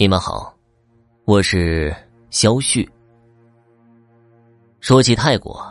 [0.00, 0.56] 你们好，
[1.26, 1.94] 我是
[2.30, 2.88] 肖旭。
[4.80, 5.62] 说起泰国，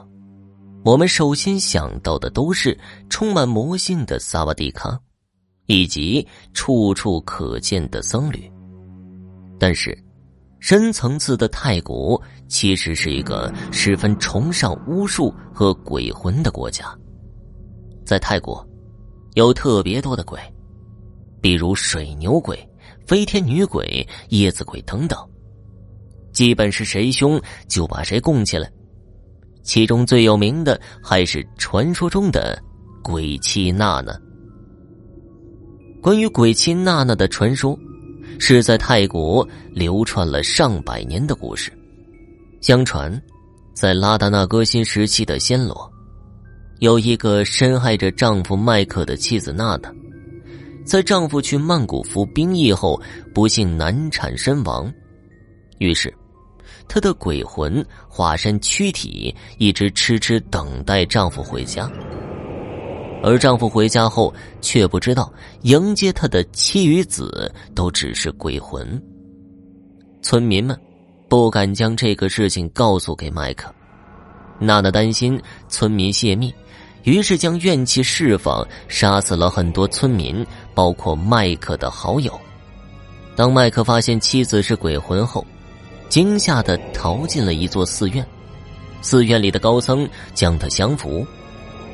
[0.85, 2.77] 我们首先想到的都是
[3.09, 4.99] 充满魔性的萨瓦迪卡，
[5.65, 8.47] 以及处处可见的僧侣。
[9.57, 9.97] 但是，
[10.59, 16.95] 深层次的泰国其实是一个十分崇尚巫术和鬼魂的国家。
[18.05, 18.63] 在泰国，
[19.33, 20.39] 有特别多的鬼，
[21.41, 22.63] 比如水牛鬼。
[23.09, 25.17] 飞天女鬼、叶子鬼等等，
[26.31, 28.71] 基本是谁凶就把谁供起来。
[29.63, 32.61] 其中最有名的还是传说中的
[33.01, 34.15] 鬼妻娜娜。
[36.03, 37.75] 关于鬼妻娜娜的传说，
[38.37, 41.71] 是在泰国流传了上百年的故事。
[42.61, 43.19] 相传，
[43.73, 45.91] 在拉达纳歌辛时期的暹罗，
[46.77, 49.91] 有一个深爱着丈夫麦克的妻子娜娜。
[50.89, 52.99] 在丈夫去曼谷服兵役后，
[53.31, 54.91] 不幸难产身亡，
[55.77, 56.11] 于是，
[56.87, 61.87] 她的鬼魂化身躯体，一直痴痴等待丈夫回家。
[63.21, 68.99] 而丈夫回家后，却不知道迎接他的妻与子都只是鬼魂。
[70.23, 70.75] 村民们
[71.27, 73.71] 不敢将这个事情告诉给麦克，
[74.57, 76.51] 娜娜担心村民泄密。
[77.03, 80.45] 于是将怨气释放，杀死了很多村民，
[80.79, 82.39] 包括麦克的好友。
[83.35, 85.45] 当麦克发现妻子是鬼魂后，
[86.07, 88.25] 惊吓的逃进了一座寺院。
[89.01, 91.27] 寺院里的高僧将他降服，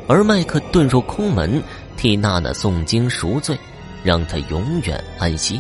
[0.08, 1.60] 而麦克遁入空门，
[1.98, 3.58] 替娜娜诵经赎罪，
[4.04, 5.60] 让她永远安息。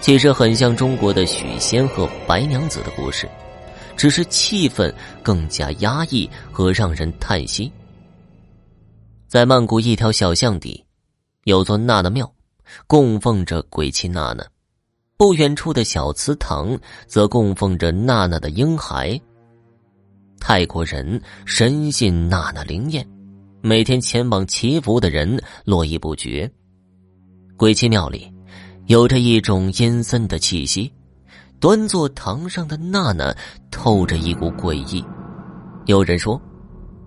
[0.00, 3.28] 其实很像中国的许仙和白娘子的故事。
[3.96, 7.70] 只是气氛更加压抑和让人叹息。
[9.28, 10.83] 在曼谷一条小巷底，
[11.44, 12.30] 有座娜娜庙，
[12.86, 14.42] 供奉着鬼妻娜娜；
[15.16, 19.20] 不远处的小祠堂则供奉着娜娜的婴孩。
[20.40, 23.06] 泰国人深信娜娜灵验，
[23.60, 26.50] 每天前往祈福的人络绎不绝。
[27.56, 28.32] 鬼妻庙里，
[28.86, 30.90] 有着一种阴森的气息。
[31.60, 33.34] 端坐堂上的娜娜
[33.70, 35.02] 透着一股诡异，
[35.86, 36.38] 有人说，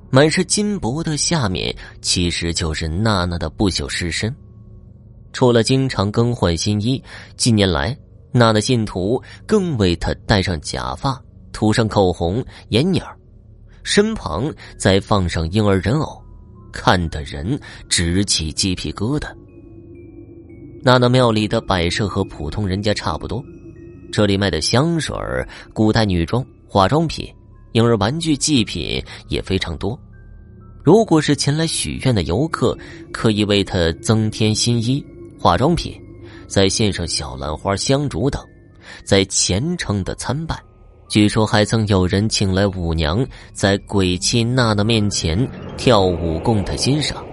[0.09, 4.33] 满是金箔的下面其实就是娜娜的不朽尸身。
[5.33, 7.03] 除了经常更换新衣，
[7.35, 7.95] 近年来
[8.31, 13.01] 娜娜信徒更为她戴上假发，涂上口红、眼影
[13.83, 16.21] 身旁再放上婴儿人偶，
[16.71, 17.59] 看的人
[17.89, 19.27] 直起鸡皮疙瘩。
[20.83, 23.43] 娜娜庙里的摆设和普通人家差不多。
[24.11, 25.15] 这里卖的香水、
[25.73, 27.27] 古代女装、化妆品、
[27.77, 29.97] 婴儿玩具、祭品也非常多。
[30.83, 32.75] 如果是前来许愿的游客，
[33.11, 35.05] 可以为他增添新衣、
[35.39, 35.93] 化妆品，
[36.47, 38.43] 再献上小兰花、香烛等，
[39.03, 40.59] 再虔诚的参拜。
[41.07, 43.23] 据说还曾有人请来舞娘，
[43.53, 47.23] 在鬼妻娜娜面前跳舞供她欣赏。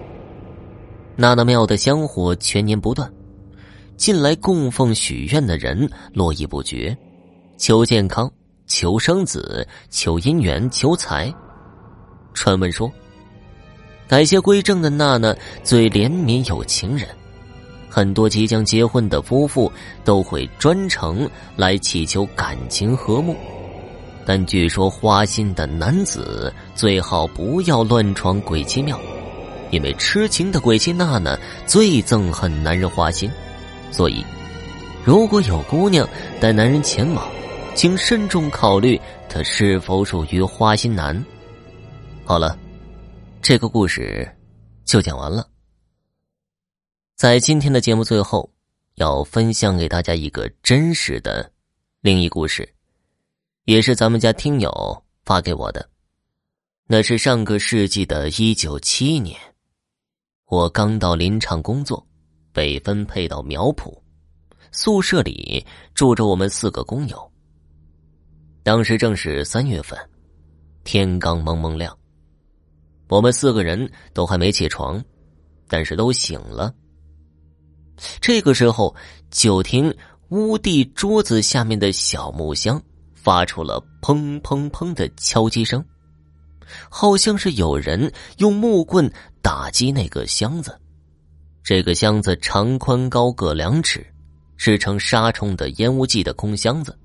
[1.15, 3.11] 娜娜庙的香火全年不断。
[3.97, 6.95] 近来供奉许愿的人络绎不绝，
[7.57, 8.31] 求健康、
[8.67, 11.33] 求生子、求姻缘、求财。
[12.33, 12.91] 传闻说，
[14.07, 17.07] 改邪归正的娜娜最怜悯有情人，
[17.89, 19.71] 很多即将结婚的夫妇
[20.03, 23.35] 都会专程来祈求感情和睦。
[24.25, 28.99] 但据说花心的男子最好不要乱闯鬼妻庙，
[29.69, 31.37] 因为痴情的鬼妻娜娜
[31.67, 33.29] 最憎恨男人花心。
[33.91, 34.25] 所以，
[35.05, 36.09] 如果有姑娘
[36.41, 37.23] 带男人前往，
[37.75, 41.23] 请慎重考虑他是否属于花心男。
[42.23, 42.57] 好了，
[43.41, 44.25] 这个故事
[44.85, 45.45] 就讲完了。
[47.17, 48.49] 在今天的节目最后，
[48.95, 51.51] 要分享给大家一个真实的
[51.99, 52.67] 灵异故事，
[53.65, 55.89] 也是咱们家听友发给我的。
[56.87, 59.37] 那是上个世纪的一九七年，
[60.45, 62.03] 我刚到林场工作。
[62.53, 63.93] 被分配到苗圃
[64.71, 65.61] 宿舍里
[65.93, 67.31] 住着我们四个工友。
[68.65, 69.95] 当时正是三月份，
[70.83, 71.95] 天刚蒙蒙亮，
[73.07, 74.99] 我们四个人都还没起床，
[75.67, 76.73] 但是都醒了。
[78.19, 78.95] 这个时候，
[79.29, 79.95] 就听
[80.29, 82.81] 屋地桌子下面的小木箱
[83.13, 85.85] 发出了砰砰砰的敲击声，
[86.89, 89.07] 好像是有人用木棍
[89.43, 90.75] 打击那个箱子。
[91.61, 94.03] 这个箱子长宽高各两尺，
[94.57, 96.97] 是盛杀虫的烟雾剂的空箱子。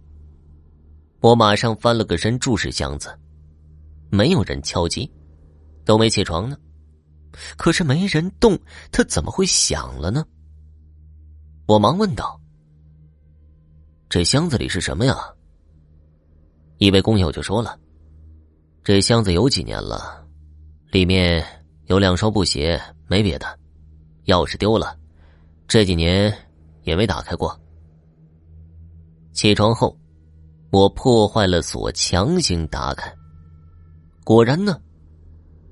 [1.20, 3.14] 我马上翻了个身注视箱子，
[4.10, 5.10] 没有人敲击，
[5.84, 6.56] 都没起床呢。
[7.56, 8.58] 可是没人动，
[8.90, 10.26] 它怎么会响了呢？
[11.66, 12.40] 我忙问道
[14.08, 15.16] ：“这箱子里是什么呀？”
[16.78, 17.78] 一位工友就说了
[18.82, 20.26] ：“这箱子有几年了，
[20.90, 21.44] 里面
[21.84, 23.46] 有两双布鞋，没别的，
[24.24, 24.98] 钥匙丢了，
[25.68, 26.34] 这几年
[26.82, 27.54] 也没打开过。”
[29.32, 29.96] 起床后，
[30.70, 33.12] 我破坏了锁，强行打开，
[34.22, 34.80] 果然呢，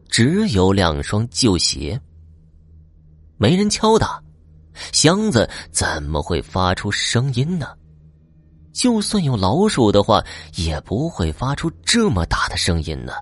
[0.08, 2.00] 只有两双旧鞋。
[3.36, 4.20] 没人敲打，
[4.92, 7.68] 箱子怎么会发出声音呢？
[8.72, 10.24] 就算有老鼠的话，
[10.56, 13.12] 也不会发出这么大的声音呢。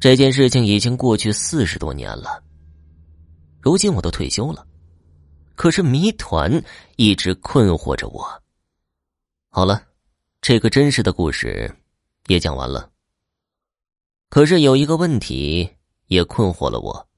[0.00, 2.40] 这件事情已经过去四十多年了，
[3.60, 4.64] 如今我都退休了，
[5.56, 6.62] 可是谜团
[6.94, 8.24] 一直困惑着我。
[9.58, 9.88] 好了，
[10.40, 11.68] 这个真实的故事
[12.28, 12.92] 也讲完了。
[14.28, 15.68] 可是有一个问题
[16.06, 17.08] 也困惑了我：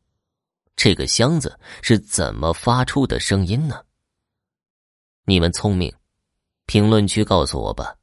[0.75, 3.85] 这个箱子是怎么发出的声音呢？
[5.27, 5.95] 你们聪明，
[6.65, 7.95] 评论区告诉我吧。